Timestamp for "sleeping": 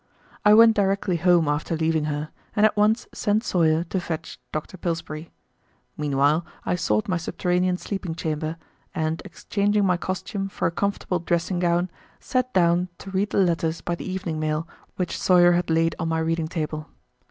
7.77-8.15